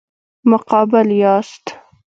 [0.49, 1.65] مقابل یاست.